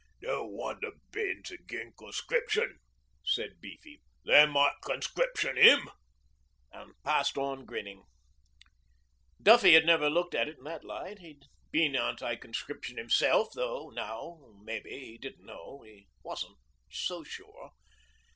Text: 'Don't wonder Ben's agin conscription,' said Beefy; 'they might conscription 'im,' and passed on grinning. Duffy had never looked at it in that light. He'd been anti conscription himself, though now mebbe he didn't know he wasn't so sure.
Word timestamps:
'Don't 0.19 0.51
wonder 0.53 0.93
Ben's 1.11 1.51
agin 1.51 1.93
conscription,' 1.95 2.79
said 3.23 3.61
Beefy; 3.61 4.01
'they 4.25 4.47
might 4.47 4.73
conscription 4.81 5.59
'im,' 5.59 5.89
and 6.71 6.95
passed 7.03 7.37
on 7.37 7.65
grinning. 7.65 8.01
Duffy 9.39 9.75
had 9.75 9.85
never 9.85 10.09
looked 10.09 10.33
at 10.33 10.47
it 10.47 10.57
in 10.57 10.63
that 10.63 10.83
light. 10.83 11.19
He'd 11.19 11.45
been 11.69 11.95
anti 11.95 12.35
conscription 12.35 12.97
himself, 12.97 13.49
though 13.53 13.91
now 13.91 14.39
mebbe 14.63 14.87
he 14.87 15.19
didn't 15.19 15.45
know 15.45 15.83
he 15.83 16.07
wasn't 16.23 16.57
so 16.89 17.23
sure. 17.23 17.69